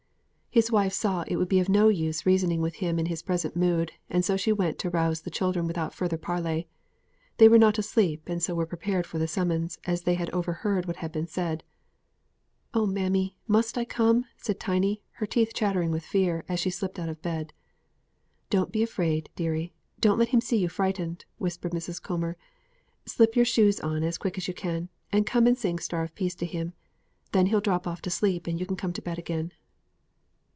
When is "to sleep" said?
28.01-28.47